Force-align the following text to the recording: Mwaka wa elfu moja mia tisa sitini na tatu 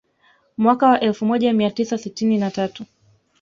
Mwaka 0.57 0.87
wa 0.89 0.99
elfu 0.99 1.25
moja 1.25 1.53
mia 1.53 1.71
tisa 1.71 1.97
sitini 1.97 2.37
na 2.37 2.51
tatu 2.51 2.85